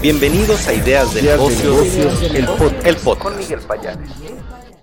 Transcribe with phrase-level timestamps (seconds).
[0.00, 3.20] Bienvenidos a Ideas de Negocios, el, podcast.
[3.20, 4.08] Con Miguel Payares.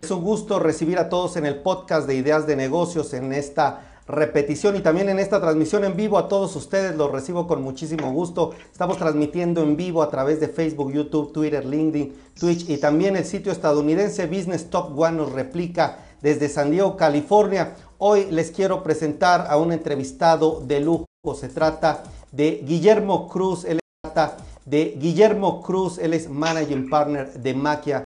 [0.01, 4.01] Es un gusto recibir a todos en el podcast de Ideas de Negocios en esta
[4.07, 8.11] repetición y también en esta transmisión en vivo a todos ustedes los recibo con muchísimo
[8.11, 8.51] gusto.
[8.69, 13.23] Estamos transmitiendo en vivo a través de Facebook, YouTube, Twitter, LinkedIn, Twitch y también el
[13.23, 17.73] sitio estadounidense Business Top One nos replica desde San Diego, California.
[17.99, 21.05] Hoy les quiero presentar a un entrevistado de lujo.
[21.39, 23.63] Se trata de Guillermo Cruz.
[23.63, 28.03] Él trata de Guillermo Cruz, él es Managing Partner de Maquia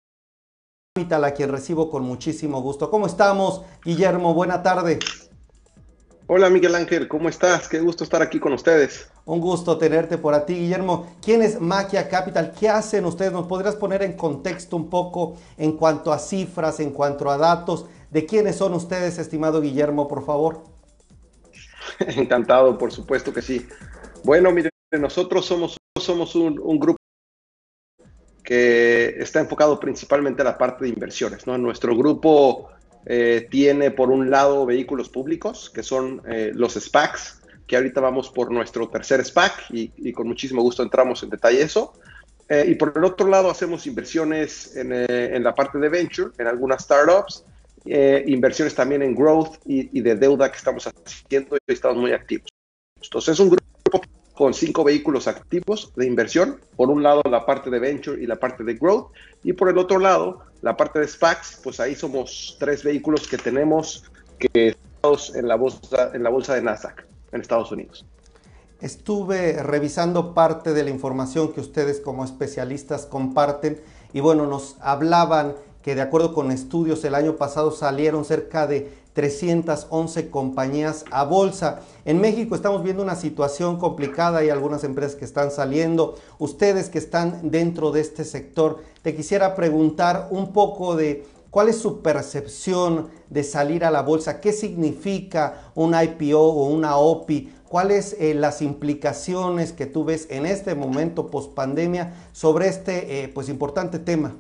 [0.96, 2.90] Capital, a quien recibo con muchísimo gusto.
[2.90, 4.34] ¿Cómo estamos, Guillermo?
[4.34, 4.98] Buena tarde.
[6.30, 7.70] Hola Miguel Ángel, ¿cómo estás?
[7.70, 9.08] Qué gusto estar aquí con ustedes.
[9.24, 11.16] Un gusto tenerte por ti, Guillermo.
[11.22, 12.52] ¿Quién es Maquia Capital?
[12.60, 13.32] ¿Qué hacen ustedes?
[13.32, 17.86] ¿Nos podrías poner en contexto un poco en cuanto a cifras, en cuanto a datos?
[18.10, 20.64] ¿De quiénes son ustedes, estimado Guillermo, por favor?
[22.00, 23.66] Encantado, por supuesto que sí.
[24.24, 26.98] Bueno, mire, nosotros somos somos un, grupo
[28.44, 31.46] que está enfocado principalmente a la parte de inversiones.
[31.48, 31.58] ¿no?
[31.58, 32.70] Nuestro grupo
[33.06, 38.30] eh, tiene, por un lado, vehículos públicos, que son eh, los SPACs, que ahorita vamos
[38.30, 41.94] por nuestro tercer SPAC y, con muchísimo gusto entramos en detalle eso.
[42.50, 46.48] Eh, y por el otro lado, hacemos inversiones en, en la parte de venture, en
[46.48, 47.44] algunas startups,
[47.86, 52.50] inversiones también en growth y, y, de deuda que estamos haciendo y estamos muy activos.
[53.02, 53.67] Entonces, es un grupo
[54.38, 56.62] con cinco vehículos activos de inversión.
[56.76, 59.12] Por un lado, la parte de venture y la parte de growth.
[59.44, 63.38] Y por el otro lado, la parte de SPACs, pues ahí somos tres vehículos que
[63.38, 64.04] tenemos
[64.38, 68.06] que estamos en la bolsa, en la bolsa de Nasdaq en Estados Unidos.
[68.80, 73.82] Estuve revisando parte de la información que ustedes como especialistas comparten
[74.14, 78.92] y bueno, nos hablaban que de acuerdo con estudios el año pasado salieron cerca de
[79.18, 81.80] 311 compañías a bolsa.
[82.06, 86.14] En México estamos viendo una situación complicada, hay algunas empresas que están saliendo.
[86.38, 91.80] Ustedes que están dentro de este sector, te quisiera preguntar un poco de cuál es
[91.80, 98.16] su percepción de salir a la bolsa, qué significa un IPO o una OPI, cuáles
[98.20, 103.50] eh, las implicaciones que tú ves en este momento post pandemia sobre este eh, pues
[103.50, 104.36] importante tema.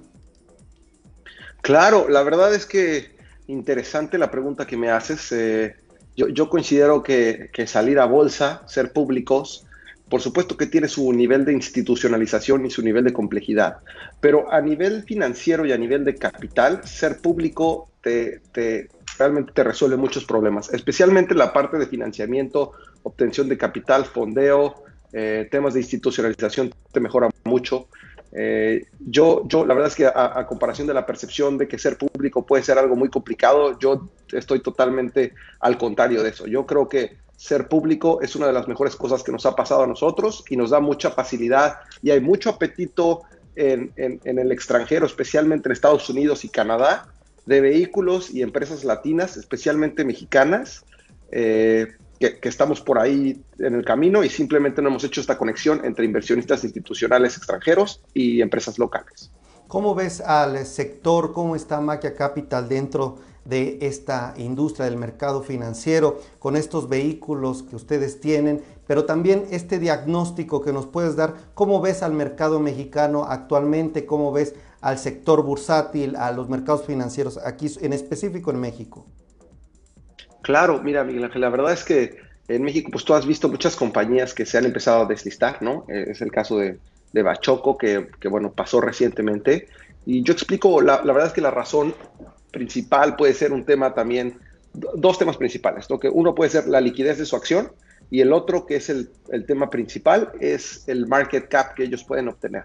[1.63, 3.16] Claro, la verdad es que
[3.47, 5.31] interesante la pregunta que me haces.
[5.31, 5.75] Eh,
[6.15, 9.65] yo, considero que, salir a bolsa, ser públicos,
[10.09, 13.77] por supuesto que tiene su nivel de institucionalización y su nivel de complejidad,
[14.19, 18.41] pero a nivel financiero y a nivel de capital, ser público te,
[19.19, 22.71] realmente te resuelve muchos problemas, especialmente la parte de financiamiento,
[23.03, 27.87] obtención de capital, fondeo, eh, temas de institucionalización te mejora mucho.
[28.39, 31.97] Eh, yo, yo, la verdad es que a, comparación de la percepción de que ser
[31.97, 36.45] público puede ser algo muy complicado, yo estoy totalmente al contrario de eso.
[36.45, 39.81] Yo creo que ser público es una de las mejores cosas que nos ha pasado
[39.81, 43.23] a nosotros y nos da mucha facilidad y hay mucho apetito
[43.55, 47.07] en, el extranjero, especialmente en Estados Unidos y Canadá,
[47.47, 50.85] de vehículos y empresas latinas, especialmente mexicanas,
[51.31, 51.87] eh,
[52.19, 56.05] que, estamos por ahí en el camino y simplemente no hemos hecho esta conexión entre
[56.05, 59.31] inversionistas institucionales extranjeros y empresas locales.
[59.67, 63.17] ¿Cómo ves al sector, cómo está Maquia Capital dentro
[63.47, 69.79] de esta industria del mercado financiero con estos vehículos que ustedes tienen, pero también este
[69.79, 75.43] diagnóstico que nos puedes dar, cómo ves al mercado mexicano actualmente, cómo ves al sector
[75.43, 79.05] bursátil, a los mercados financieros aquí en específico en México?
[80.47, 83.75] Claro, mira, Miguel Ángel, la verdad es que en México, pues tú has visto muchas
[83.75, 85.83] compañías que se han empezado a deslistar, ¿no?
[85.89, 86.79] Eh, es el caso de,
[87.11, 89.67] Bachoco, que, bueno, pasó recientemente.
[90.05, 91.93] Y yo explico, la, verdad es que la razón
[92.49, 94.39] principal puede ser un tema también,
[94.71, 95.99] dos temas principales, ¿no?
[95.99, 97.73] Que uno puede ser la liquidez de su acción
[98.09, 99.09] y el otro, que es el,
[99.47, 102.63] tema principal, es el market cap que ellos pueden obtener,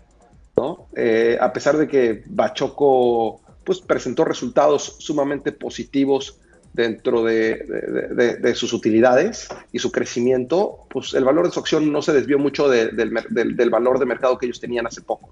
[0.56, 0.86] ¿no?
[0.94, 6.38] Eh, a pesar de que Bachoco, pues presentó resultados sumamente positivos
[6.72, 12.12] dentro de, sus utilidades y su crecimiento, pues el valor de su acción no se
[12.12, 15.30] desvió mucho del, valor de mercado que ellos tenían hace poco.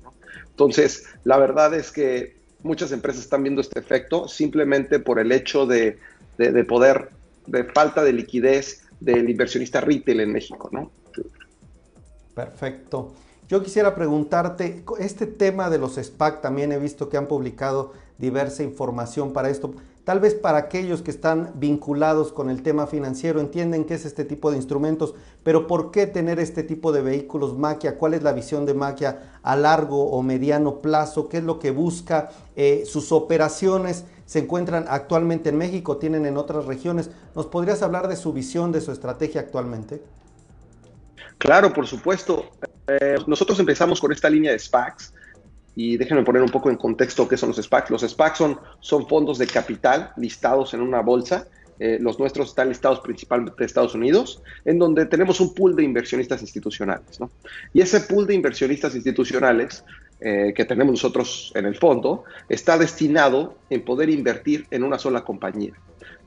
[0.51, 5.67] Entonces, la verdad es que muchas empresas están viendo este efecto simplemente por el hecho
[5.67, 5.99] de,
[6.69, 7.09] poder,
[7.47, 10.69] de falta de liquidez del inversionista retail en México.
[10.73, 10.91] ¿no?
[12.35, 13.15] Perfecto.
[13.49, 18.63] Yo quisiera preguntarte, este tema de los SPAC también he visto que han publicado diversa
[18.63, 19.75] información para esto.
[20.11, 24.25] Tal vez para aquellos que están vinculados con el tema financiero entienden qué es este
[24.25, 25.15] tipo de instrumentos,
[25.45, 27.97] pero ¿por qué tener este tipo de vehículos Maquia?
[27.97, 31.29] ¿Cuál es la visión de Maquia a largo o mediano plazo?
[31.29, 32.31] ¿Qué es lo que busca?
[32.57, 37.11] Eh, sus operaciones se encuentran actualmente en México, tienen en otras regiones.
[37.37, 40.03] ¿Nos podrías hablar de su visión, de su estrategia actualmente?
[41.39, 42.47] Claro, por supuesto.
[42.89, 45.15] eh, nosotros empezamos con esta línea de SPACs
[45.83, 47.89] y déjenme poner un poco en contexto qué son los SPACs.
[47.89, 51.47] Los SPACs son, son fondos de capital listados en una bolsa.
[51.79, 55.83] Eh, los nuestros están listados principalmente en Estados Unidos, en donde tenemos un pool de
[55.83, 57.19] inversionistas institucionales.
[57.19, 57.31] ¿no?
[57.73, 59.83] Y ese pool de inversionistas institucionales
[60.21, 65.25] eh, que tenemos nosotros en el fondo está destinado en poder invertir en una sola
[65.25, 65.73] compañía.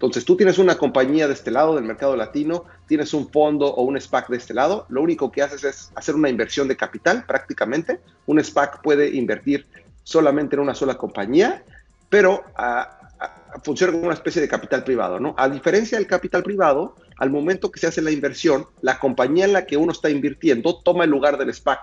[0.04, 3.84] Entonces, tú tienes una compañía de este lado del mercado latino, tienes un fondo o
[3.84, 7.24] un SPAC de este lado, lo único que haces es hacer una inversión de capital
[7.26, 8.02] prácticamente.
[8.26, 9.66] Un SPAC puede invertir
[10.04, 11.64] solamente en una sola compañía,
[12.10, 15.36] pero ah, ah, funciona como una especie de capital privado, ¿no?
[15.38, 19.54] A diferencia del capital privado, al momento que se hace la inversión, la compañía en
[19.54, 21.80] la que uno está invirtiendo toma el lugar del SPAC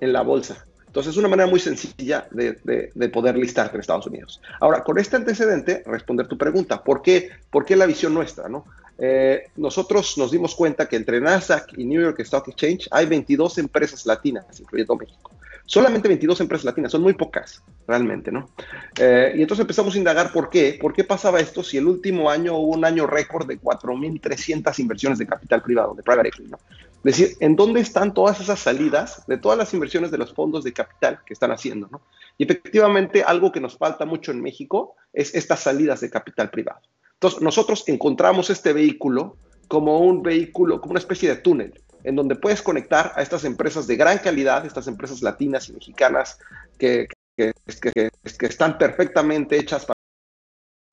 [0.00, 0.66] en la bolsa.
[0.92, 4.42] Entonces es una manera muy sencilla de, poder listarte en Estados Unidos.
[4.60, 8.46] Ahora, con este antecedente, responder tu pregunta, ¿por qué, ¿Por qué la visión nuestra?
[8.50, 8.66] ¿no?
[8.98, 13.56] Eh, nosotros nos dimos cuenta que entre Nasdaq y New York Stock Exchange hay 22
[13.56, 15.30] empresas latinas, incluyendo México.
[15.66, 18.50] Solamente 22 empresas latinas, son muy pocas realmente, ¿no?
[18.98, 22.30] Eh, y entonces empezamos a indagar por qué, por qué pasaba esto si el último
[22.30, 26.58] año hubo un año récord de 4.300 inversiones de capital privado, de private equity, ¿no?
[27.04, 30.62] Es decir, ¿en dónde están todas esas salidas de todas las inversiones de los fondos
[30.62, 31.88] de capital que están haciendo?
[31.90, 32.00] ¿no?
[32.38, 36.80] Y efectivamente, algo que nos falta mucho en México es estas salidas de capital privado.
[37.14, 39.36] Entonces, nosotros encontramos este vehículo
[39.66, 43.86] como un vehículo, como una especie de túnel, en donde puedes conectar a estas empresas
[43.86, 46.38] de gran calidad, estas empresas latinas y mexicanas
[46.78, 47.52] que, que,
[48.40, 49.98] están perfectamente hechas para...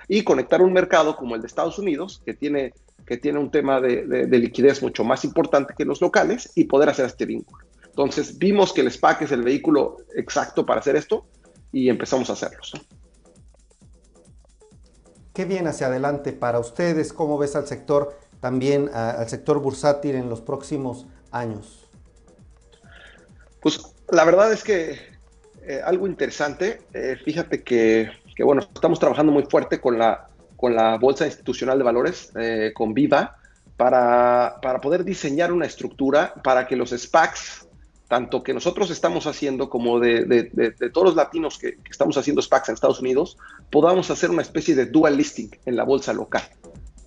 [0.08, 2.74] Y conectar un mercado como el de Estados Unidos, que tiene
[3.10, 7.08] que tiene un tema de, liquidez mucho más importante que los locales y poder hacer
[7.08, 7.66] este vínculo.
[7.84, 11.26] Entonces vimos que el SPAC es el vehículo exacto para hacer esto
[11.72, 12.74] y empezamos a hacerlos.
[15.34, 17.12] ¿Qué viene hacia adelante para ustedes?
[17.12, 21.88] ¿Cómo ves al sector también, al sector bursátil en los próximos años?
[23.62, 24.98] Pues la verdad es que
[25.68, 30.76] eh, algo interesante, eh, fíjate que, que, bueno, estamos trabajando muy fuerte con la con
[30.76, 33.38] la Bolsa Institucional de Valores, eh, con Viva,
[33.78, 37.66] para, para, poder diseñar una estructura para que los SPACs,
[38.10, 42.68] tanto que nosotros estamos haciendo como de, de, todos los latinos que, estamos haciendo SPACs
[42.68, 43.38] en Estados Unidos,
[43.72, 46.44] podamos hacer una especie de dual listing en la bolsa local.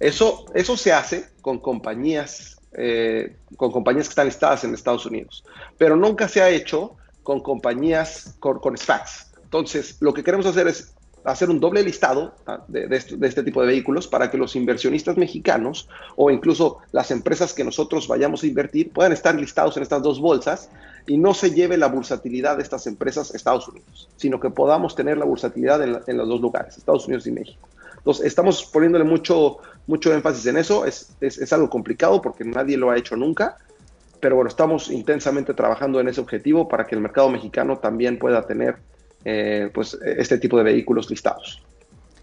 [0.02, 5.44] Eso, eso se hace con compañías, eh, con compañías que están listadas en Estados Unidos,
[5.78, 9.32] pero nunca se ha hecho con compañías, con, con SPACs.
[9.44, 10.92] Entonces, lo que queremos hacer es
[11.24, 15.88] hacer un doble listado ah, de, este, tipo de vehículos para que los inversionistas mexicanos
[16.16, 20.20] o incluso las empresas que nosotros vayamos a invertir puedan estar listados en estas dos
[20.20, 20.70] bolsas
[21.06, 24.94] y no se lleve la bursatilidad de estas empresas a Estados Unidos, sino que podamos
[24.94, 27.68] tener la bursatilidad en, los dos lugares, Estados Unidos y México.
[28.02, 30.84] Entonces, estamos poniéndole mucho, mucho énfasis en eso.
[30.84, 33.56] Es, es algo complicado porque nadie lo ha hecho nunca,
[34.22, 38.46] pero bueno, estamos intensamente trabajando en ese objetivo para que el mercado mexicano también pueda
[38.46, 38.76] tener
[39.24, 41.60] eh, pues, este tipo de vehículos listados.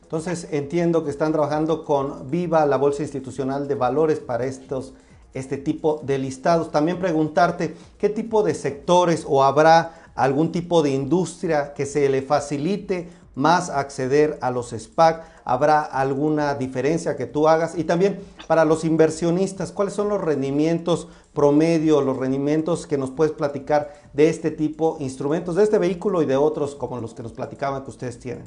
[0.03, 4.93] Entonces entiendo que están trabajando con Viva, la Bolsa Institucional de Valores, para estos,
[5.33, 6.71] este tipo de listados.
[6.71, 12.21] También preguntarte qué tipo de sectores o habrá algún tipo de industria que se le
[12.21, 15.23] facilite más acceder a los SPAC?
[15.45, 17.77] ¿Habrá alguna diferencia que tú hagas?
[17.77, 23.33] Y también para los inversionistas, ¿cuáles son los rendimientos promedio, los rendimientos que nos puedes
[23.33, 27.23] platicar de este tipo de instrumentos, de este vehículo y de otros como los que
[27.23, 28.45] nos platicaban que ustedes tienen?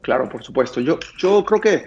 [0.00, 0.80] Claro, por supuesto.
[0.80, 1.84] Yo, yo creo que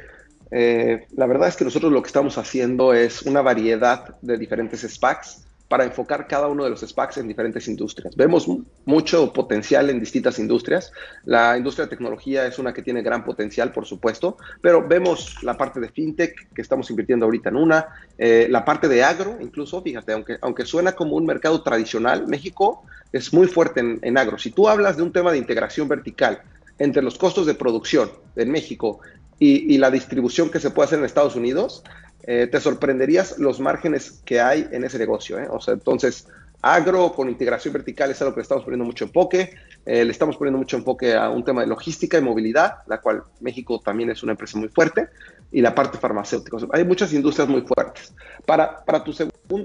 [0.51, 4.81] eh, la verdad es que nosotros lo que estamos haciendo es una variedad de diferentes
[4.81, 8.15] SPACs para enfocar cada uno de los SPACs en diferentes industrias.
[8.15, 8.47] Vemos
[8.85, 10.91] mucho potencial en distintas industrias.
[11.25, 15.57] La industria de tecnología es una que tiene gran potencial, por supuesto, pero vemos la
[15.57, 17.87] parte de fintech, que estamos invirtiendo ahorita en una,
[18.19, 22.83] eh, la parte de agro, incluso, fíjate, aunque, aunque suena como un mercado tradicional, México
[23.11, 24.37] es muy fuerte en, agro.
[24.37, 26.43] Si tú hablas de un tema de integración vertical
[26.77, 28.99] entre los costos de producción en México
[29.39, 31.83] y, y, la distribución que se puede hacer en Estados Unidos,
[32.25, 35.37] eh, te sorprenderías los márgenes que hay en ese negocio.
[35.39, 35.47] ¿eh?
[35.49, 36.27] O sea, entonces,
[36.61, 39.53] agro con integración vertical es algo que estamos poniendo mucho enfoque.
[39.85, 43.23] Eh, le estamos poniendo mucho enfoque a un tema de logística y movilidad, la cual
[43.41, 45.09] México también es una empresa muy fuerte,
[45.51, 46.57] y la parte farmacéutica.
[46.71, 48.13] hay muchas industrias muy fuertes.
[48.45, 49.13] Para, para tu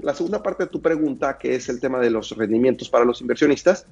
[0.03, 3.21] la segunda parte de tu pregunta, que es el tema de los rendimientos para los
[3.21, 3.85] inversionistas,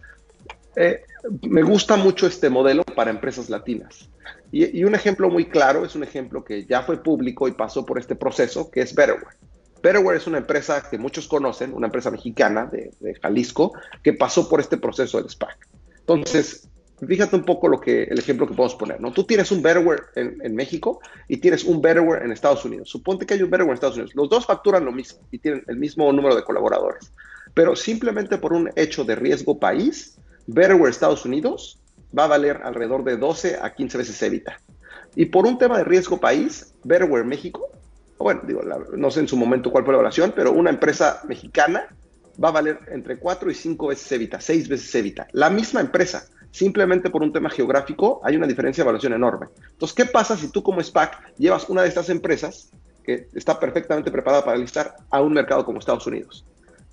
[1.49, 4.09] me gusta mucho este modelo para empresas latinas.
[4.51, 7.99] Y, un ejemplo muy claro es un ejemplo que ya fue público y pasó por
[7.99, 9.35] este proceso, que es Betterware.
[9.81, 12.91] Betterware es una empresa que muchos conocen, una empresa mexicana de,
[13.21, 15.57] Jalisco, que pasó por este proceso del SPAC.
[15.99, 16.69] Entonces,
[17.05, 19.11] fíjate un poco lo que, el ejemplo que podemos poner, ¿no?
[19.11, 22.89] Tú tienes un Betterware en, en, México y tienes un Betterware en Estados Unidos.
[22.89, 24.15] Suponte que hay un Betterware en Estados Unidos.
[24.15, 27.11] Los dos facturan lo mismo y tienen el mismo número de colaboradores.
[27.53, 30.17] Pero simplemente por un hecho de riesgo país,
[30.47, 31.79] Betterware Estados Unidos
[32.17, 34.59] va a valer alrededor de 12 a 15 veces Evita.
[35.15, 37.69] Y por un tema de riesgo país, Betterware México,
[38.17, 38.61] bueno, digo,
[38.95, 41.87] no sé en su momento cuál fue la evaluación, pero una empresa mexicana
[42.43, 45.27] va a valer entre 4 y 5 veces Evita, 6 veces Evita.
[45.33, 49.47] La misma empresa, simplemente por un tema geográfico, hay una diferencia de evaluación enorme.
[49.71, 52.71] Entonces, ¿qué pasa si tú como SPAC llevas una de estas empresas
[53.03, 56.45] que está perfectamente preparada para listar a un mercado como Estados Unidos?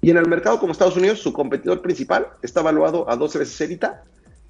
[0.04, 3.58] Y en el mercado como Estados Unidos, su competidor principal está evaluado a 12 veces
[3.62, 4.02] Evita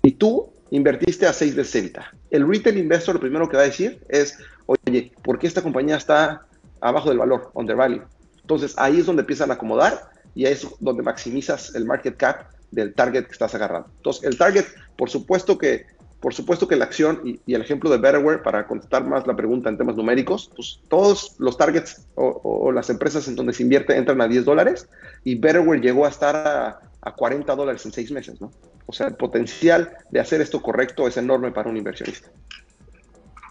[0.03, 2.13] y tú invertiste a 6 veces Evita.
[2.29, 5.97] El retail investor lo primero que va a decir es, oye, ¿por qué esta compañía
[5.97, 6.45] está
[6.81, 8.03] abajo del valor, undervalue?
[8.41, 12.49] Entonces ahí es donde empiezan a acomodar y ahí es donde maximizas el market cap
[12.73, 13.89] del target que estás agarrando.
[13.99, 14.65] Entonces el target,
[14.97, 15.87] por supuesto que
[16.25, 19.69] por supuesto que la acción y, el ejemplo de Betterware, para contestar más la pregunta
[19.69, 24.23] en temas numéricos, pues todos los targets o, las empresas en donde se invierte entran
[24.23, 24.89] a 10 dólares
[25.23, 28.51] y Betterware llegó a estar a, a 40 dólares en seis meses, ¿no?
[28.87, 32.31] O sea, el potencial de hacer esto correcto es enorme para un inversionista.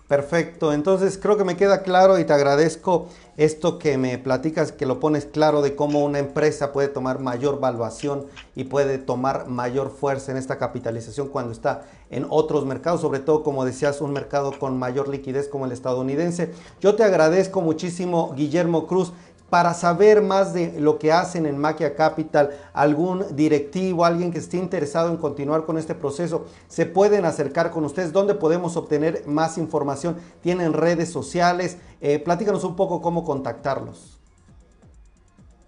[0.08, 3.08] Perfecto, entonces creo que me queda claro y te agradezco
[3.38, 7.62] esto que me platicas, que lo pones claro de cómo una empresa puede tomar mayor
[7.62, 13.20] valuación y puede tomar mayor fuerza en esta capitalización cuando está en otros mercados, sobre
[13.20, 16.52] todo como decías, un mercado con mayor liquidez como el estadounidense.
[16.82, 19.14] Yo te agradezco muchísimo, Guillermo Cruz
[19.54, 24.58] para saber más de lo que hacen en Maquia Capital, algún directivo, alguien que esté
[24.58, 28.12] interesado en continuar con este proceso, se pueden acercar con ustedes.
[28.12, 30.18] ¿Dónde podemos obtener más información?
[30.42, 31.78] ¿Tienen redes sociales?
[32.02, 34.18] Eh, platícanos un poco cómo contactarlos.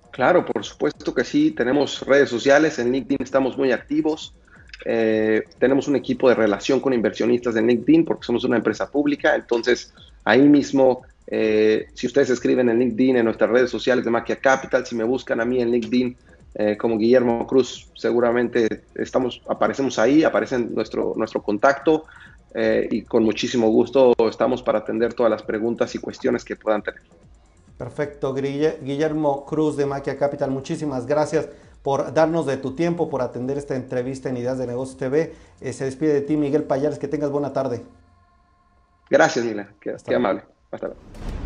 [0.09, 1.51] Claro, por supuesto que sí.
[1.51, 2.79] Tenemos redes sociales.
[2.79, 4.33] En LinkedIn estamos muy activos.
[4.83, 9.35] Eh, tenemos un equipo de relación con inversionistas en LinkedIn porque somos una empresa pública.
[9.35, 14.35] Entonces, ahí mismo eh, si ustedes escriben en LinkedIn, en nuestras redes sociales de Maquia
[14.37, 16.17] Capital, si me buscan a mí en LinkedIn
[16.55, 22.05] eh, como Guillermo Cruz, seguramente estamos, aparecemos ahí, aparece nuestro, nuestro contacto
[22.53, 26.81] eh, y con muchísimo gusto estamos para atender todas las preguntas y cuestiones que puedan
[26.81, 27.01] tener.
[27.77, 31.49] Perfecto, Guillermo Cruz de Maquia Capital, muchísimas gracias
[31.83, 35.33] por darnos de tu tiempo, por atender esta entrevista en Ideas de Negocios TV.
[35.59, 37.83] se despide de ti Miguel Payares, que tengas buena tarde.
[39.09, 40.54] Gracias, Mila, qué, qué amable.
[40.75, 41.44] また。